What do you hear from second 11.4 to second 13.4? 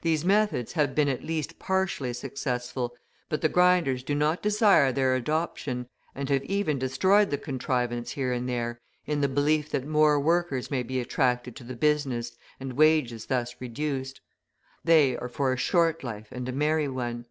to the business and wages